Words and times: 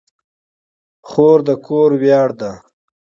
خور 1.09 1.37
د 1.47 1.49
کور 1.67 1.89
ویاړ 2.01 2.29
ده. 2.39 2.51